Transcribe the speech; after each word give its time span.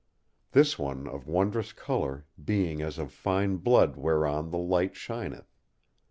This 0.53 0.79
one 0.79 1.03
was 1.03 1.13
of 1.13 1.27
wondrous 1.27 1.73
colour, 1.73 2.25
being 2.43 2.81
as 2.81 2.97
of 2.97 3.11
fine 3.13 3.57
blood 3.57 3.95
whereon 3.97 4.49
the 4.49 4.57
light 4.57 4.95
shineth. 4.95 5.55